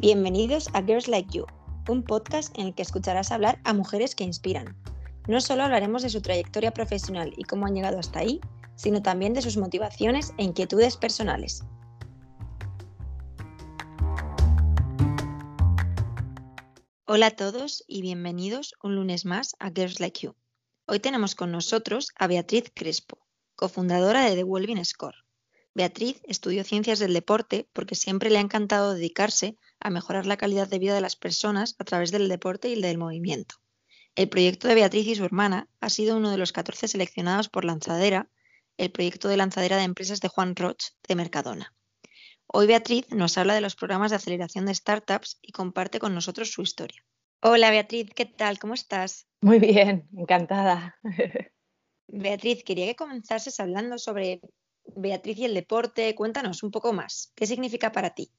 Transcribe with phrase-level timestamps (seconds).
[0.00, 1.44] Bienvenidos a Girls Like You,
[1.86, 4.74] un podcast en el que escucharás hablar a mujeres que inspiran.
[5.28, 8.40] No solo hablaremos de su trayectoria profesional y cómo han llegado hasta ahí,
[8.76, 11.64] sino también de sus motivaciones e inquietudes personales.
[17.04, 20.34] Hola a todos y bienvenidos un lunes más a Girls Like You.
[20.86, 23.18] Hoy tenemos con nosotros a Beatriz Crespo,
[23.54, 25.19] cofundadora de The Wellbeing Score.
[25.74, 30.68] Beatriz estudió ciencias del deporte porque siempre le ha encantado dedicarse a mejorar la calidad
[30.68, 33.56] de vida de las personas a través del deporte y del movimiento.
[34.16, 37.64] El proyecto de Beatriz y su hermana ha sido uno de los 14 seleccionados por
[37.64, 38.28] Lanzadera,
[38.76, 41.72] el proyecto de lanzadera de empresas de Juan Roch de Mercadona.
[42.46, 46.50] Hoy Beatriz nos habla de los programas de aceleración de startups y comparte con nosotros
[46.50, 47.04] su historia.
[47.42, 48.58] Hola Beatriz, ¿qué tal?
[48.58, 49.28] ¿Cómo estás?
[49.40, 50.98] Muy bien, encantada.
[52.08, 54.40] Beatriz, quería que comenzases hablando sobre
[54.96, 56.14] Beatriz y el deporte.
[56.14, 57.32] Cuéntanos un poco más.
[57.34, 58.30] ¿Qué significa para ti?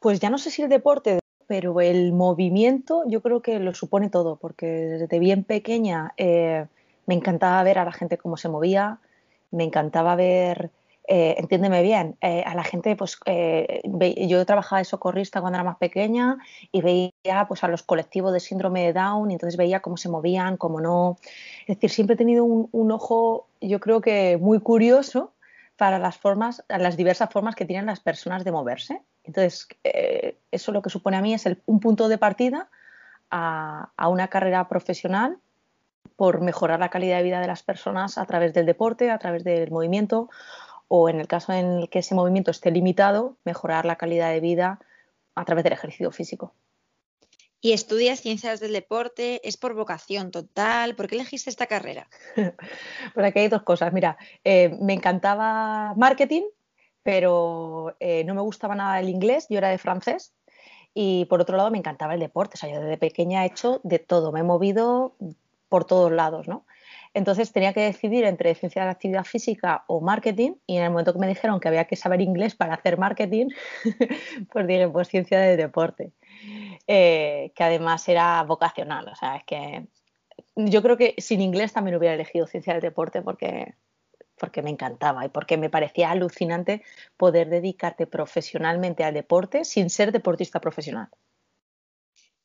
[0.00, 4.10] Pues ya no sé si el deporte, pero el movimiento yo creo que lo supone
[4.10, 6.66] todo, porque desde bien pequeña eh,
[7.06, 8.98] me encantaba ver a la gente cómo se movía,
[9.50, 10.70] me encantaba ver,
[11.06, 13.18] eh, entiéndeme bien, eh, a la gente, pues
[14.28, 16.38] yo trabajaba de socorrista cuando era más pequeña
[16.72, 20.08] y veía pues a los colectivos de síndrome de Down y entonces veía cómo se
[20.08, 21.18] movían, cómo no.
[21.66, 25.33] Es decir, siempre he tenido un ojo, yo creo que muy curioso
[25.76, 29.02] para las formas, las diversas formas que tienen las personas de moverse.
[29.24, 32.68] Entonces, eh, eso lo que supone a mí es un punto de partida
[33.30, 35.38] a, una carrera profesional
[36.16, 39.42] por mejorar la calidad de vida de las personas a través del deporte, a través
[39.42, 40.30] del movimiento,
[40.86, 44.40] o en el caso en el que ese movimiento esté limitado, mejorar la calidad de
[44.40, 44.78] vida
[45.34, 46.52] a través del ejercicio físico.
[47.64, 50.94] Y estudias ciencias del deporte, es por vocación total.
[50.96, 52.10] ¿Por qué elegiste esta carrera?
[53.14, 53.90] pues aquí hay dos cosas.
[53.90, 56.42] Mira, eh, me encantaba marketing,
[57.02, 60.34] pero eh, no me gustaba nada el inglés, yo era de francés.
[60.92, 62.56] Y por otro lado, me encantaba el deporte.
[62.56, 65.16] O sea, yo desde pequeña he hecho de todo, me he movido
[65.70, 66.66] por todos lados, ¿no?
[67.14, 70.90] Entonces tenía que decidir entre ciencia de la actividad física o marketing y en el
[70.90, 73.46] momento que me dijeron que había que saber inglés para hacer marketing,
[74.52, 76.12] pues dije, pues ciencia del deporte,
[76.86, 79.08] eh, que además era vocacional.
[79.08, 79.86] O sea, es que
[80.56, 83.74] yo creo que sin inglés también hubiera elegido ciencia del deporte porque
[84.36, 86.82] porque me encantaba y porque me parecía alucinante
[87.16, 91.08] poder dedicarte profesionalmente al deporte sin ser deportista profesional.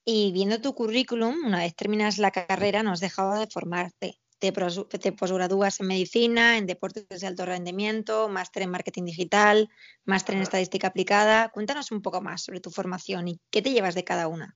[0.05, 4.19] Y viendo tu currículum, una vez terminas la carrera, no has dejado de formarte.
[4.39, 9.69] Te, posgradúas en medicina, en deportes de alto rendimiento, máster en marketing digital,
[10.05, 11.49] máster en estadística aplicada.
[11.49, 14.55] Cuéntanos un poco más sobre tu formación y qué te llevas de cada una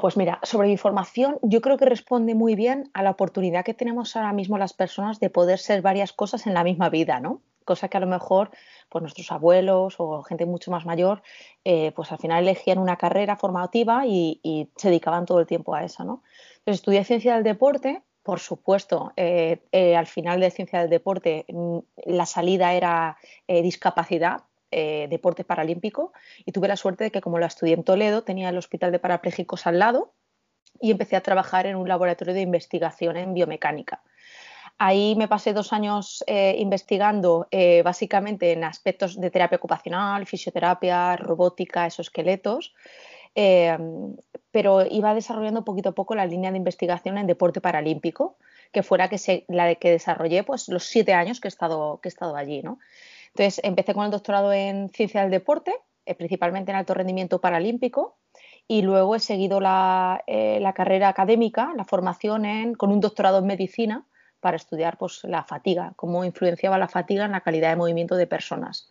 [0.00, 3.74] pues mira, sobre mi formación, yo creo que responde muy bien a la oportunidad que
[3.74, 7.42] tenemos ahora mismo las personas de poder ser varias cosas en la misma vida, ¿no?
[7.64, 8.50] Cosa que a lo mejor
[8.88, 11.22] pues nuestros abuelos o gente mucho más mayor,
[11.64, 14.40] eh, pues al final elegían una carrera formativa y,
[14.76, 16.22] se dedicaban todo el tiempo a eso, ¿no?
[16.58, 21.46] Entonces estudié ciencia del deporte, por supuesto, eh, eh, al final de ciencia del deporte
[21.48, 23.16] mm, la salida era
[23.48, 26.12] discapacidad, eh, deporte paralímpico
[26.44, 29.00] y tuve la suerte de que como la estudié en Toledo tenía el hospital de
[29.00, 30.12] parapléjicos al lado
[30.80, 34.02] y empecé a trabajar en un laboratorio de investigación en biomecánica.
[34.78, 36.24] Ahí me pasé dos años
[36.56, 37.48] investigando
[37.84, 41.84] básicamente en aspectos de terapia ocupacional, fisioterapia, robótica,
[43.34, 48.36] exoesqueletos, pero iba desarrollando poquito a poco la línea de investigación en deporte paralímpico,
[48.72, 52.10] que fuera que la que desarrollé pues, los siete años que he estado, que he
[52.10, 52.62] estado allí.
[52.62, 52.78] ¿no?
[53.28, 55.74] Entonces, empecé con el doctorado en ciencia del deporte,
[56.06, 58.16] eh, principalmente en alto rendimiento paralímpico,
[58.66, 64.04] y luego he seguido la, eh, carrera académica, la formación con un doctorado en medicina
[64.40, 68.26] para estudiar pues, la fatiga, cómo influenciaba la fatiga en la calidad de movimiento de
[68.26, 68.90] personas.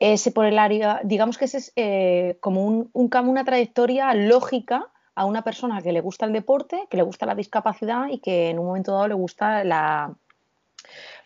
[0.00, 5.24] Ese por el área, digamos que ese es eh, como un, una trayectoria lógica a
[5.24, 8.58] una persona que le gusta el deporte, que le gusta la discapacidad y que en
[8.58, 10.14] un momento dado le gusta la,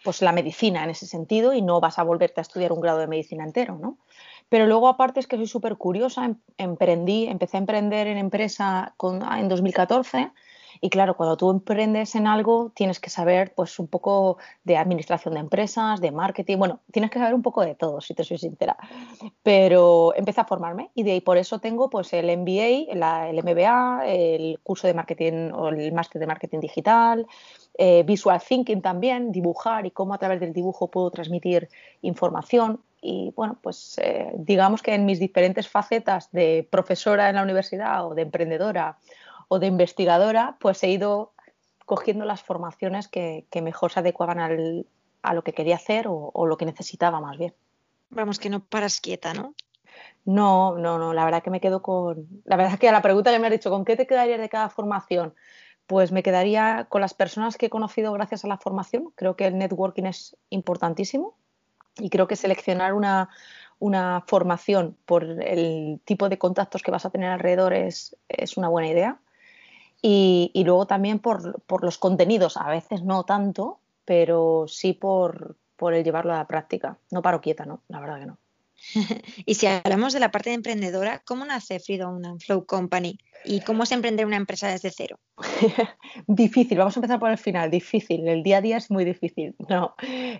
[0.05, 2.99] pues la medicina en ese sentido y no vas a volverte a estudiar un grado
[2.99, 3.99] de medicina entero, ¿no?
[4.49, 8.95] Pero luego aparte es que soy súper curiosa, em, emprendí, empecé a emprender en empresa
[9.39, 10.31] en 2014
[10.81, 15.35] y claro, cuando tú emprendes en algo tienes que saber pues un poco de administración
[15.35, 18.39] de empresas, de marketing, bueno, tienes que saber un poco de todo, si te soy
[18.39, 18.77] sincera.
[19.43, 22.93] Pero empecé a formarme y de ahí por eso tengo pues el MBA,
[23.29, 27.27] el MBA, el curso de marketing o el máster de marketing digital,
[27.77, 31.69] eh, visual thinking también, dibujar y cómo a través del dibujo puedo transmitir
[32.03, 32.81] información.
[33.01, 38.05] Y bueno, pues eh, digamos que en mis diferentes facetas de profesora en la universidad
[38.07, 38.99] o de emprendedora
[39.49, 41.33] o de investigadora, pues he ido
[41.85, 44.39] cogiendo las formaciones que, mejor se adecuaban
[45.23, 47.55] a lo que quería hacer o, lo que necesitaba más bien.
[48.11, 49.55] Vamos, que no paras quieta, ¿no?
[50.25, 52.29] No, no, no, la verdad que me quedo con.
[52.45, 54.49] La verdad que a la pregunta que me has dicho, ¿con qué te quedarías de
[54.51, 55.35] cada formación?
[55.87, 59.11] Pues me quedaría con las personas que he conocido gracias a la formación.
[59.15, 61.35] Creo que el networking es importantísimo
[61.97, 63.31] y creo que seleccionar una,
[63.79, 68.69] una formación por el tipo de contactos que vas a tener alrededor es, es una
[68.69, 69.19] buena idea.
[70.01, 75.57] Y, y luego también por, por, los contenidos, a veces no tanto, pero sí por,
[75.77, 76.99] por el llevarlo a la práctica.
[77.11, 77.83] No paro quieta, ¿no?
[77.89, 78.39] La verdad que no.
[79.47, 83.19] y si hablamos de la parte de emprendedora, ¿cómo nace Freedom Flow Company?
[83.45, 85.19] ¿Y cómo es emprender una empresa desde cero?
[86.27, 89.55] difícil, vamos a empezar por el final, difícil, el día a día es muy difícil,
[89.69, 89.95] no,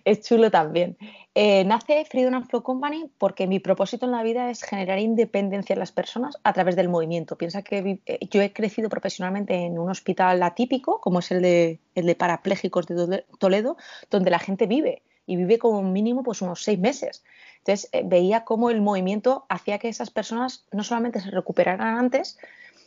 [0.05, 0.97] es chulo también.
[1.35, 5.79] Eh, nace Freedom Flow Company porque mi propósito en la vida es generar independencia en
[5.79, 7.39] las personas a través del movimiento.
[7.39, 11.81] Piensa que eh, yo he crecido profesionalmente en un hospital atípico, como es el de,
[11.95, 13.77] el de parapléjicos de Toledo,
[14.11, 17.23] donde la gente vive y vive como mínimo pues unos seis meses.
[17.69, 22.39] Entonces eh, veía cómo el movimiento hacía que esas personas no solamente se recuperaran antes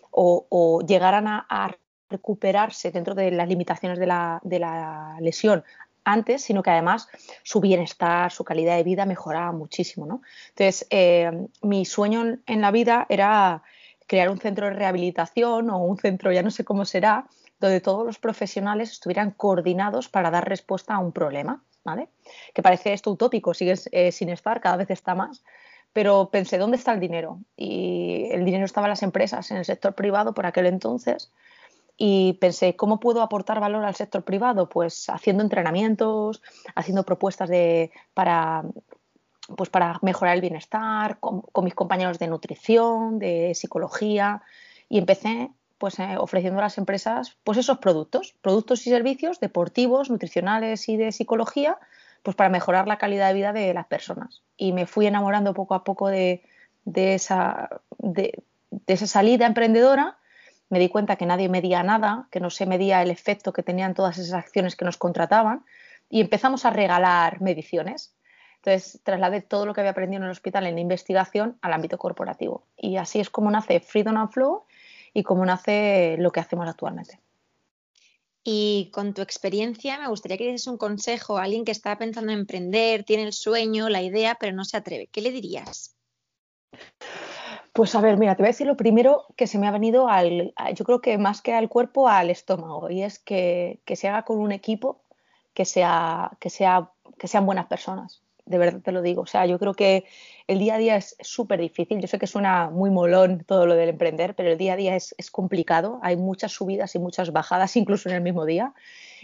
[0.09, 1.77] o, llegaran a,
[2.09, 5.63] recuperarse dentro de las limitaciones de la, lesión
[6.03, 7.07] antes, sino que además
[7.43, 10.05] su bienestar, su calidad de vida mejoraba muchísimo.
[10.07, 10.21] ¿no?
[10.49, 11.31] Entonces, eh,
[11.61, 13.63] mi sueño en la vida era
[14.07, 17.27] crear un centro de rehabilitación o un centro, ya no sé cómo será,
[17.61, 21.63] donde todos los profesionales estuvieran coordinados para dar respuesta a un problema.
[22.53, 25.43] Que parece esto utópico, sigue eh, sin estar, cada vez está más.
[25.93, 27.39] Pero pensé, ¿dónde está el dinero?
[27.57, 31.31] Y el dinero estaba en las empresas, en el sector privado por aquel entonces.
[31.97, 34.69] Y pensé, ¿cómo puedo aportar valor al sector privado?
[34.69, 36.41] Pues haciendo entrenamientos,
[36.75, 38.63] haciendo propuestas de, para,
[39.57, 44.41] pues para mejorar el bienestar, con mis compañeros de nutrición, de psicología.
[44.87, 45.51] Y empecé
[45.81, 50.95] pues eh, ofreciendo a las empresas pues esos productos, productos y servicios deportivos, nutricionales y
[50.95, 51.79] de psicología,
[52.21, 54.43] pues para mejorar la calidad de vida de las personas.
[54.57, 56.43] Y me fui enamorando poco a poco de,
[56.85, 58.43] esa, de,
[58.85, 60.19] esa salida emprendedora.
[60.69, 63.95] Me di cuenta que nadie medía nada, que no se medía el efecto que tenían
[63.95, 65.65] todas esas acciones que nos contrataban
[66.11, 68.13] y empezamos a regalar mediciones.
[68.57, 72.67] Entonces trasladé todo lo que había aprendido en el hospital en investigación al ámbito corporativo.
[72.77, 74.65] Y así es como nace Freedom and Flow
[75.13, 77.19] y cómo nace lo que hacemos actualmente.
[78.43, 82.31] Y con tu experiencia, me gustaría que dieses un consejo a alguien que está pensando
[82.31, 85.07] en emprender, tiene el sueño, la idea, pero no se atreve.
[85.07, 85.95] ¿Qué le dirías?
[87.73, 90.07] Pues a ver, mira, te voy a decir lo primero que se me ha venido
[90.09, 94.07] al, yo creo que más que al cuerpo, al estómago, y es que, que se
[94.07, 95.03] haga con un equipo
[95.53, 99.23] que sea, que sea, que sean buenas personas de verdad te lo digo.
[99.23, 100.05] O sea, yo creo que
[100.47, 101.99] el día a día es súper difícil.
[101.99, 104.95] Yo sé que suena muy molón todo lo del emprender, pero el día a día
[104.95, 105.99] es, complicado.
[106.03, 108.73] Hay muchas subidas y muchas bajadas, incluso en el mismo día.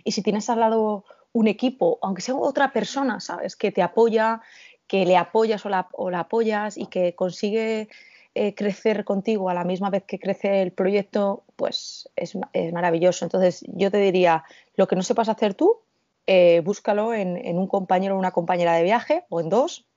[0.03, 1.03] Y si tienes al lado
[1.33, 3.55] un equipo, aunque sea otra persona, ¿sabes?
[3.55, 4.41] Que te apoya,
[4.87, 5.87] que le apoyas o la,
[6.19, 7.89] apoyas y que consigue
[8.33, 13.25] eh, crecer contigo a la misma vez que crece el proyecto, pues es, es maravilloso.
[13.25, 14.45] Entonces, yo te diría,
[14.75, 15.81] lo que no sepas hacer tú,
[16.27, 19.87] eh, búscalo en, un compañero o una compañera de viaje o en dos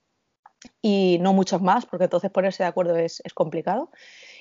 [0.80, 3.90] y no muchos más, porque entonces ponerse de acuerdo es, complicado.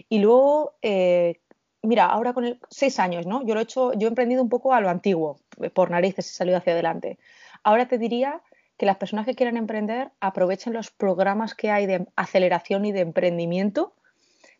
[0.07, 1.41] Y luego, eh,
[1.81, 3.43] mira, ahora con el, seis años, ¿no?
[3.45, 5.39] Yo lo he hecho, yo he emprendido un poco a lo antiguo,
[5.73, 7.17] por narices he salido hacia adelante.
[7.63, 8.41] Ahora te diría
[8.77, 13.01] que las personas que quieran emprender aprovechen los programas que hay de aceleración y de
[13.01, 13.95] emprendimiento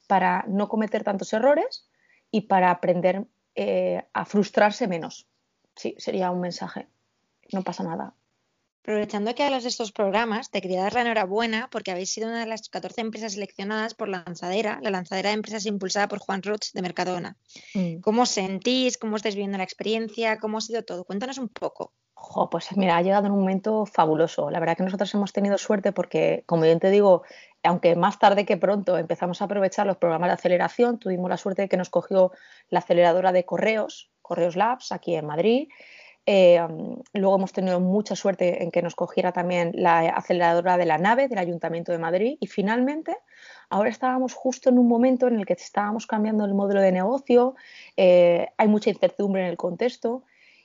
[0.08, 1.88] para no cometer tantos errores
[2.32, 5.28] y para aprender eh, a frustrarse menos.
[5.76, 6.88] Sí, sería un mensaje
[7.52, 8.14] no pasa nada.
[8.82, 12.40] Aprovechando que hablas de estos programas, te quería dar la enhorabuena porque habéis sido una
[12.40, 16.42] de las 14 empresas seleccionadas por la lanzadera, la lanzadera de empresas impulsada por Juan
[16.42, 17.38] Roch de Mercadona.
[17.76, 18.00] Mm.
[18.00, 18.98] ¿Cómo sentís?
[18.98, 20.40] ¿Cómo estáis viviendo la experiencia?
[20.40, 21.04] ¿Cómo ha sido todo?
[21.04, 21.94] Cuéntanos un poco.
[22.50, 24.50] pues mira, ha llegado en un momento fabuloso.
[24.50, 27.24] La verdad que nosotros hemos tenido suerte porque, como bien te digo,
[27.64, 31.64] aunque más tarde que pronto empezamos a aprovechar los programas de aceleración, tuvimos la suerte
[31.64, 32.32] de que nos cogió
[32.70, 35.68] la aceleradora de correos, Correos Labs, aquí en Madrid.
[36.26, 36.60] Eh,
[37.14, 41.28] luego hemos tenido mucha suerte en que nos cogiera también la aceleradora de la nave
[41.28, 43.18] del Ayuntamiento de Madrid y finalmente
[43.70, 47.56] ahora estábamos justo en un momento en el que estábamos cambiando el modelo de negocio,
[47.98, 50.24] eh, hay mucha incertidumbre en el contexto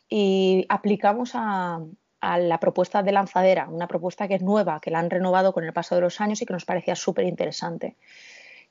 [0.09, 1.81] y aplicamos a,
[2.21, 5.65] a la propuesta de lanzadera, una propuesta que es nueva, que la han renovado con
[5.65, 7.97] el paso de los años y que nos parecía súper interesante.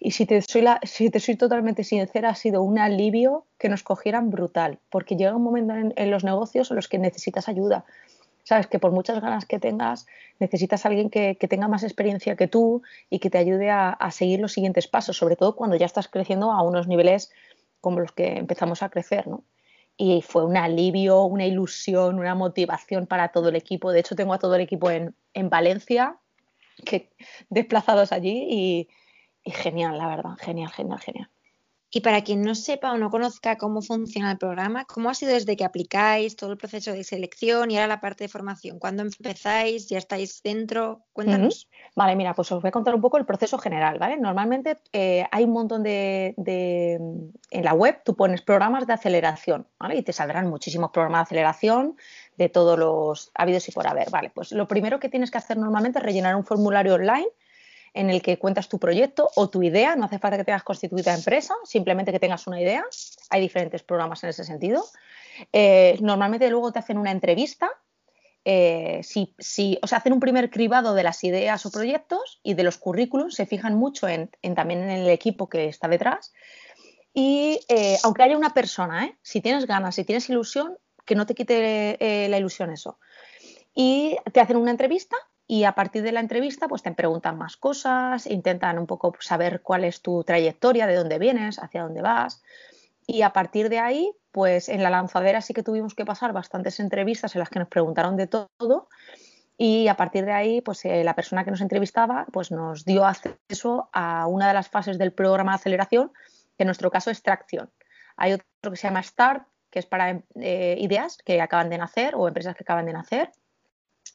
[0.05, 3.83] Y si te, soy si te soy totalmente sincera, ha sido un alivio que nos
[3.83, 7.85] cogieran brutal, porque llega un momento en, los negocios en los que necesitas ayuda.
[8.43, 10.05] Sabes que por muchas ganas que tengas,
[10.39, 14.41] necesitas a alguien que, tenga más experiencia que tú y que te ayude a, seguir
[14.41, 17.31] los siguientes pasos, sobre todo cuando ya estás creciendo a unos niveles
[17.79, 19.45] como los que empezamos a crecer, ¿no?
[19.95, 23.93] Y fue un alivio, una ilusión, una motivación para todo el equipo.
[23.93, 26.17] De hecho, tengo a todo el equipo en, en Valencia,
[26.83, 27.09] que,
[27.49, 28.89] desplazados allí y,
[29.43, 31.29] y genial, la verdad, genial, genial, genial.
[31.95, 35.31] Y para quien no sepa o no conozca cómo funciona el programa, ¿cómo ha sido
[35.31, 38.79] desde que aplicáis todo el proceso de selección y ahora la parte de formación?
[38.79, 39.89] ¿Cuándo empezáis?
[39.89, 41.03] ¿Ya estáis dentro?
[41.13, 41.69] Cuéntanos.
[41.95, 44.17] Vale, mira, pues os voy a contar un poco el proceso general, ¿vale?
[44.17, 46.33] Normalmente eh, hay un montón de,
[47.51, 49.97] En la web tú pones programas de aceleración, ¿vale?
[49.97, 51.95] Y te saldrán muchísimos programas de aceleración
[52.37, 54.31] de todos los habidos y por haber, ¿vale?
[54.33, 57.27] Pues lo primero que tienes que hacer normalmente es rellenar un formulario online
[57.93, 61.13] en el que cuentas tu proyecto o tu idea, no hace falta que tengas constituida
[61.13, 62.83] empresa, simplemente que tengas una idea.
[63.29, 64.83] Hay diferentes programas en ese sentido.
[65.51, 67.69] Eh, normalmente luego te hacen una entrevista.
[68.45, 72.63] Eh, si, o sea, hacen un primer cribado de las ideas o proyectos y de
[72.63, 76.33] los currículums, se fijan mucho en, también en el equipo que está detrás.
[77.13, 81.35] Y eh, aunque haya una persona, si tienes ganas, si tienes ilusión, que no te
[81.35, 82.97] quite la ilusión eso.
[83.75, 87.57] Y te hacen una entrevista y a partir de la entrevista pues te preguntan más
[87.57, 92.41] cosas, intentan un poco saber cuál es tu trayectoria, de dónde vienes, hacia dónde vas.
[93.05, 96.79] Y a partir de ahí pues en la lanzadera sí que tuvimos que pasar bastantes
[96.79, 98.87] entrevistas en las que nos preguntaron de todo.
[99.57, 103.05] Y a partir de ahí pues eh, la persona que nos entrevistaba pues nos dio
[103.05, 106.11] acceso a una de las fases del programa de aceleración
[106.57, 107.69] que en nuestro caso es tracción.
[108.15, 112.13] Hay otro que se llama Start que es para eh, ideas que acaban de nacer
[112.15, 113.31] o empresas que acaban de nacer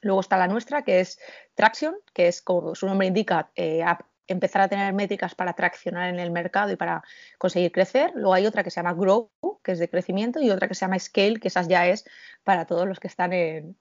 [0.02, 1.18] Luego está la nuestra, que es
[1.54, 3.84] Traction, que es, como su nombre indica, eh,
[4.28, 7.02] empezar a tener métricas para traccionar en el mercado y para
[7.38, 8.12] conseguir crecer.
[8.14, 9.30] Luego hay otra que se llama Grow,
[9.62, 12.04] que es de crecimiento, y otra que se llama Scale, que esas ya es
[12.44, 13.32] para todos los que están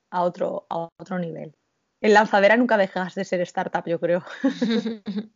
[0.10, 1.56] a, otro, a otro nivel.
[2.02, 4.24] En lanzadera nunca dejas de ser startup, yo creo.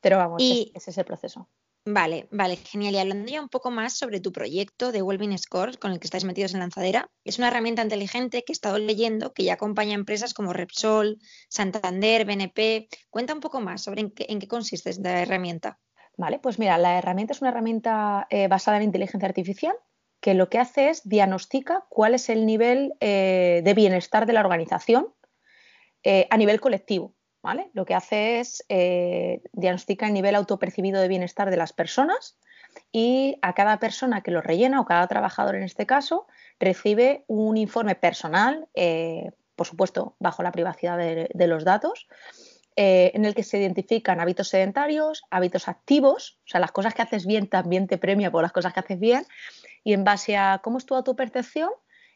[0.00, 1.48] Pero vamos, ese es el proceso.
[1.84, 2.94] Vale, vale, genial.
[2.94, 6.06] Y hablando ya un poco más sobre tu proyecto de Wellbeing Score con el que
[6.06, 9.94] estáis metidos en Lanzadera, es una herramienta inteligente que he estado leyendo que ya acompaña
[9.94, 11.18] empresas como Repsol,
[11.48, 12.88] Santander, BNP.
[13.08, 15.78] Cuenta un poco más sobre en qué, consiste esta herramienta.
[16.18, 19.74] Vale, pues mira, la herramienta es una herramienta eh, basada en inteligencia artificial
[20.20, 24.40] que lo que hace es diagnostica cuál es el nivel eh, de bienestar de la
[24.40, 25.14] organización
[26.02, 27.14] eh, a nivel colectivo.
[27.72, 32.36] Lo que hace es eh, diagnostica el nivel autopercibido de bienestar de las personas
[32.92, 36.26] y a cada persona que lo rellena o cada trabajador en este caso
[36.60, 42.08] recibe un informe personal, eh, por supuesto bajo la privacidad de, los datos,
[42.76, 47.02] eh, en el que se identifican hábitos sedentarios, hábitos activos, o sea, las cosas que
[47.02, 49.24] haces bien también te premia por las cosas que haces bien,
[49.84, 51.70] y en base a cómo es tu autopercepción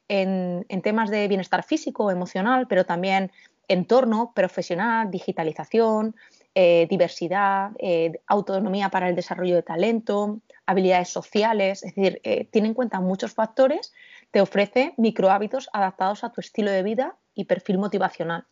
[0.09, 3.33] en, en temas de bienestar físico, emocional, pero también
[3.69, 6.15] entorno profesional, digitalización,
[6.55, 12.69] eh, diversidad, eh, autonomía para el desarrollo de talento, habilidades sociales, es decir, eh, tiene
[12.69, 13.93] en cuenta muchos factores,
[14.31, 18.47] te ofrece microhábitos adaptados a tu estilo de vida y perfil motivacional.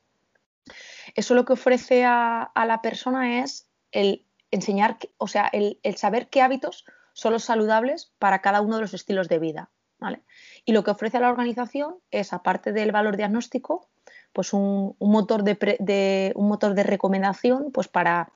[1.14, 6.42] Eso lo que ofrece a, la persona es el enseñar, o sea, el, saber qué
[6.42, 9.70] hábitos son los saludables para cada uno de los estilos de vida.
[10.64, 13.90] Y lo que ofrece a la organización es, aparte del valor diagnóstico,
[14.32, 18.32] pues un, motor, de, un motor de recomendación pues para,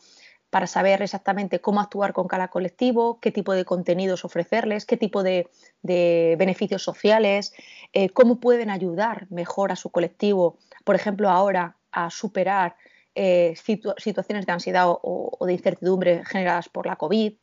[0.54, 5.24] para saber exactamente cómo actuar con cada colectivo, qué tipo de contenidos ofrecerles, qué tipo
[5.24, 5.50] de,
[5.82, 7.52] beneficios sociales,
[7.92, 12.76] eh, cómo pueden ayudar mejor a su colectivo, por ejemplo, ahora a superar
[13.16, 17.34] eh, situaciones de ansiedad o, de incertidumbre generadas por la COVID.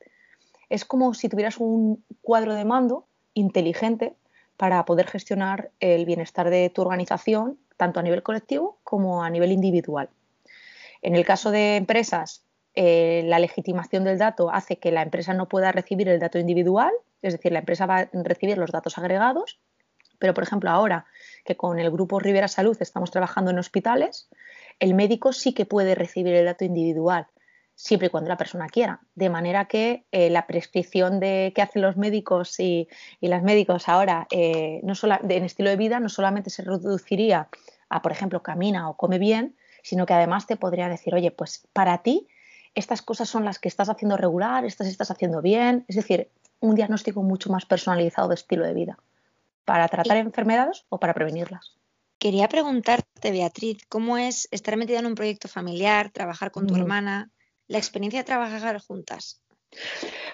[0.69, 4.15] Es como si tuvieras un cuadro de mando inteligente
[4.55, 9.51] para poder gestionar el bienestar de tu organización tanto a nivel colectivo como a nivel
[9.51, 10.07] individual.
[11.01, 12.43] En el caso de empresas,
[12.75, 16.91] eh, la legitimación del dato hace que la empresa no pueda recibir el dato individual,
[17.23, 19.59] es decir, la empresa va a recibir los datos agregados,
[20.19, 21.07] pero por ejemplo ahora
[21.43, 24.29] que con el grupo Rivera Salud estamos trabajando en hospitales,
[24.79, 27.25] el médico sí que puede recibir el dato individual
[27.81, 29.01] siempre y cuando la persona quiera.
[29.15, 32.87] De manera que eh, la prescripción de que hacen los médicos y,
[33.21, 37.49] las médicos ahora eh, no solo, en estilo de vida no solamente se reduciría
[37.91, 41.67] a, por ejemplo, camina o come bien, sino que además te podría decir, oye, pues
[41.73, 42.27] para ti
[42.73, 46.29] estas cosas son las que estás haciendo regular, estas estás haciendo bien, es decir,
[46.59, 48.97] un diagnóstico mucho más personalizado de estilo de vida
[49.65, 51.75] para tratar enfermedades o para prevenirlas.
[52.17, 57.31] Quería preguntarte, Beatriz, ¿cómo es estar metida en un proyecto familiar, trabajar con tu hermana?
[57.71, 59.41] la experiencia de trabajar juntas?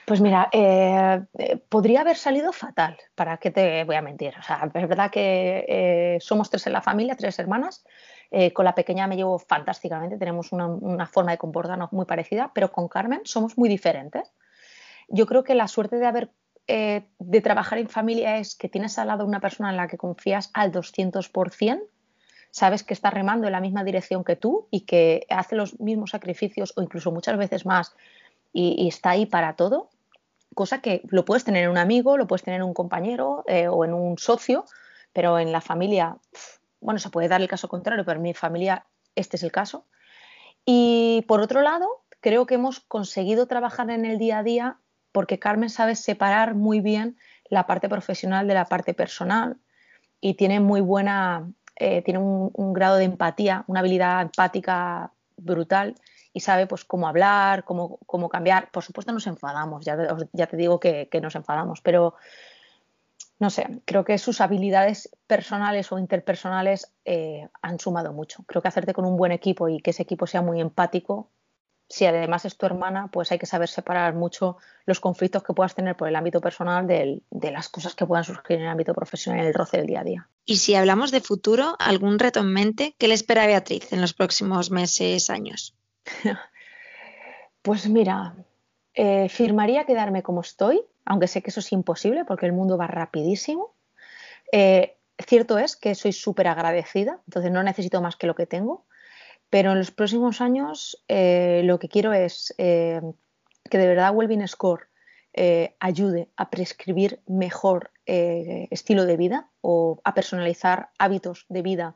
[0.08, 4.34] Pues mira, eh, eh, podría haber salido fatal, ¿para qué te voy a mentir?
[4.40, 7.84] O sea, es verdad que eh, somos tres en la familia, tres hermanas.
[8.54, 12.88] con la pequeña me llevo fantásticamente, tenemos una, forma de comportarnos muy parecida, pero con
[12.88, 14.32] Carmen somos muy diferentes.
[15.10, 16.32] Yo creo que la suerte de haber
[16.68, 20.52] de trabajar en familia es que tienes al lado una persona en la que confías
[20.54, 21.84] al 200%,
[22.50, 26.12] sabes que está remando en la misma dirección que tú y que hace los mismos
[26.12, 27.94] sacrificios o incluso muchas veces más
[28.54, 29.90] y, está ahí para todo,
[30.58, 33.68] cosa que lo puedes tener en un amigo, lo puedes tener en un compañero eh,
[33.68, 34.66] o en un socio,
[35.14, 36.18] pero en la familia,
[36.82, 39.86] bueno, se puede dar el caso contrario, pero en mi familia este es el caso.
[40.66, 41.88] Y por otro lado,
[42.22, 44.80] creo que hemos conseguido trabajar en el día a día
[45.12, 47.18] porque Carmen sabe separar muy bien
[47.50, 49.58] la parte profesional de la parte personal
[50.20, 55.96] y tiene muy buena, eh, tiene un, grado de empatía, una habilidad empática brutal
[56.38, 58.70] y sabe pues cómo hablar, cómo, cómo cambiar.
[58.70, 59.98] Por supuesto nos enfadamos, ya,
[60.48, 62.14] te digo que, nos enfadamos, pero
[63.40, 68.44] no sé, creo que sus habilidades personales o interpersonales eh, han sumado mucho.
[68.46, 71.32] Creo que hacerte con un buen equipo y que ese equipo sea muy empático
[71.90, 75.74] si además es tu hermana, pues hay que saber separar mucho los conflictos que puedas
[75.74, 79.42] tener por el ámbito personal de, las cosas que puedan surgir en el ámbito profesional,
[79.42, 80.30] en el roce del día a día.
[80.46, 82.96] Y si hablamos de futuro, ¿algún reto en mente?
[82.98, 85.77] ¿Qué le espera a Beatriz en los próximos meses, años?
[87.62, 88.36] pues mira,
[88.94, 92.88] eh, firmaría quedarme como estoy, aunque sé que eso es imposible porque el mundo va
[92.88, 93.76] rapidísimo.
[94.52, 98.86] Eh, cierto es que soy súper agradecida, entonces no necesito más que lo que tengo
[99.50, 104.88] pero en los próximos años eh, lo que quiero es que de verdad Wellbeing Score
[105.80, 111.96] ayude a prescribir mejor estilo de vida o a personalizar hábitos de vida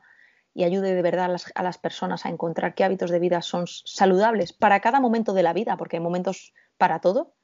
[0.54, 3.42] y ayude de verdad a las, a las, personas a encontrar qué hábitos de vida
[3.42, 7.34] son saludables para cada momento de la vida, porque hay momentos para todo,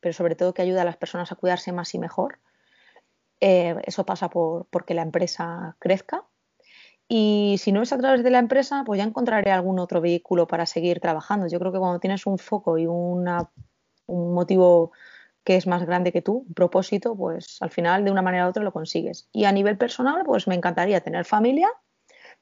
[0.00, 2.40] pero sobre todo que ayude a las personas a cuidarse más y mejor.
[3.40, 6.24] eso pasa por porque la empresa crezca
[7.08, 10.46] y si no es a través de la empresa, pues ya encontraré algún otro vehículo
[10.46, 11.46] para seguir trabajando.
[11.46, 13.24] Yo creo que cuando tienes un foco y un
[14.06, 14.92] motivo
[15.44, 18.48] que es más grande que tú, un propósito, pues al final de una manera u
[18.48, 19.28] otra lo consigues.
[19.32, 21.68] Y a nivel personal, pues me encantaría tener familia.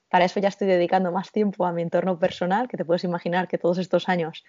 [0.08, 3.48] Para eso ya estoy dedicando más tiempo a mi entorno personal, que te puedes imaginar
[3.48, 4.44] que todos estos años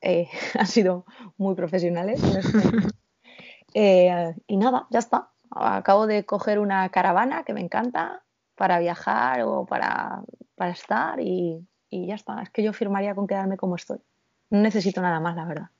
[0.00, 0.28] eh,
[0.58, 1.04] han sido
[1.36, 2.20] muy profesionales.
[3.78, 5.28] Eh, y nada, ya está.
[5.50, 8.22] Acabo de coger una caravana que me encanta,
[8.56, 10.22] para viajar o para,
[10.70, 12.42] estar y, ya está.
[12.42, 13.98] Es que yo firmaría con quedarme como estoy.
[14.50, 15.70] No necesito nada más, la verdad.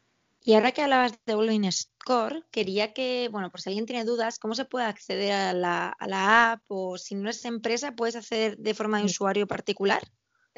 [0.47, 4.39] Y ahora que hablabas de Wolving Score, quería que, bueno, por si alguien tiene dudas,
[4.39, 8.73] ¿cómo se puede acceder a la, app o si no es empresa, puedes hacer de
[8.73, 9.07] forma de mm.
[9.07, 10.05] usuario particular?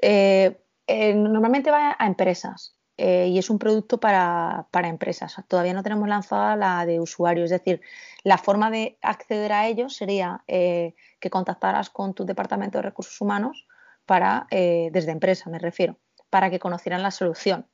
[0.02, 5.34] Eh, eh, normalmente va a empresas eh, y es un producto para, para, empresas.
[5.48, 7.80] Todavía no tenemos lanzada la de usuario, es decir,
[8.24, 13.66] la forma de acceder a ellos sería que contactaras con tu departamento de recursos humanos
[14.04, 15.98] para, eh, desde empresa me refiero,
[16.28, 17.66] para que conocieran la solución.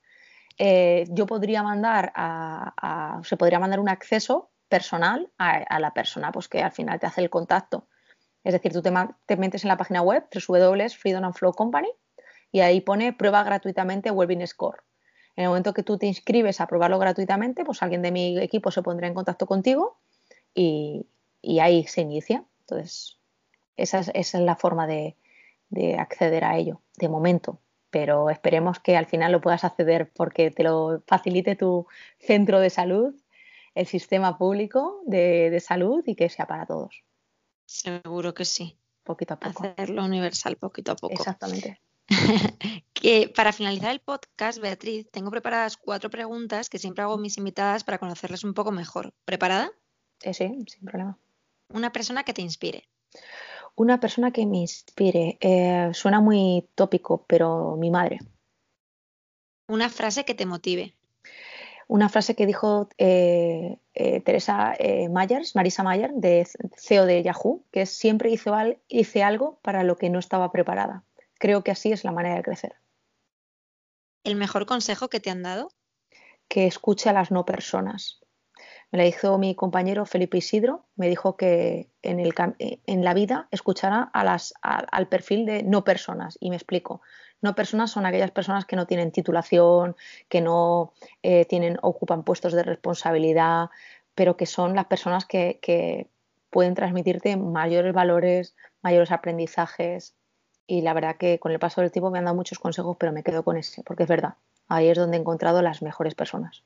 [0.58, 6.48] Eh, yo podría mandar a, se podría mandar un acceso personal a, la persona pues,
[6.48, 7.88] que al final te hace el contacto.
[8.42, 8.92] Es decir, tú te,
[9.26, 11.88] te metes en la página web www.freedom and Flow Company
[12.52, 14.82] y ahí pone prueba gratuitamente Wellbeing Score.
[15.36, 18.70] En el momento que tú te inscribes a probarlo gratuitamente, pues alguien de mi equipo
[18.70, 19.98] se pondrá en contacto contigo
[20.54, 21.06] y,
[21.42, 22.44] y ahí se inicia.
[22.60, 23.18] Entonces,
[23.76, 25.16] esa es, la forma de,
[25.98, 27.58] acceder a ello, de momento.
[27.94, 31.86] Pero esperemos que al final lo puedas acceder porque te lo facilite tu
[32.18, 33.14] centro de salud,
[33.76, 37.04] el sistema público de, salud y que sea para todos.
[37.66, 38.76] Seguro que sí.
[39.04, 39.62] Poquito a poco.
[39.62, 41.14] Hacerlo universal poquito a poco.
[41.14, 41.80] Exactamente.
[42.94, 47.38] que para finalizar el podcast, Beatriz, tengo preparadas cuatro preguntas que siempre hago a mis
[47.38, 49.14] invitadas para conocerles un poco mejor.
[49.24, 49.70] ¿Preparada?
[50.18, 51.16] sí, sin problema.
[51.68, 52.88] Una persona que te inspire.
[53.76, 55.38] Una persona que me inspire.
[55.40, 58.18] Eh, suena muy tópico, pero mi madre.
[59.68, 60.94] Una frase que te motive.
[61.88, 64.74] Una frase que dijo eh, eh, Teresa
[65.10, 68.50] Myers, Marisa Mayer, de CEO de Yahoo, que es siempre hice,
[68.88, 71.04] hice algo para lo que no estaba preparada.
[71.38, 72.76] Creo que así es la manera de crecer.
[74.22, 75.68] ¿El mejor consejo que te han dado?
[76.48, 78.23] Que escuche a las no personas
[78.94, 84.02] me la hizo mi compañero Felipe Isidro, me dijo que en, en la vida escuchará
[84.12, 87.02] a las, al perfil de no personas y me explico.
[87.42, 89.96] No personas son aquellas personas que no tienen titulación,
[90.28, 90.92] que no
[91.24, 93.70] eh, tienen, ocupan puestos de responsabilidad,
[94.14, 96.08] pero que son las personas que, que
[96.50, 100.14] pueden transmitirte mayores valores, mayores aprendizajes.
[100.68, 103.10] Y la verdad que con el paso del tiempo me han dado muchos consejos, pero
[103.10, 104.34] me quedo con ese, porque es verdad.
[104.68, 106.62] Ahí es donde he encontrado las mejores personas.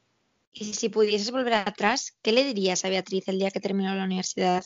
[0.52, 4.04] Y si pudieses volver atrás, ¿qué le dirías a Beatriz el día que terminó la
[4.04, 4.64] universidad?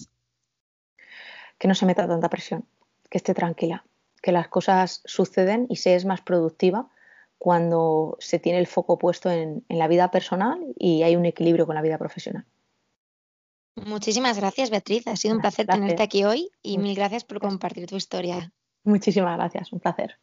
[1.59, 2.67] Que no se meta tanta presión,
[3.11, 3.85] que esté tranquila,
[4.23, 6.89] que las cosas suceden y se es más productiva
[7.43, 11.75] cuando se tiene el foco puesto en, la vida personal y hay un equilibrio con
[11.75, 12.47] la vida profesional.
[13.75, 15.07] Muchísimas gracias, Beatriz.
[15.09, 18.53] Ha sido un placer tenerte aquí hoy y mil gracias por compartir tu historia.
[18.85, 20.19] Muchísimas gracias, un placer.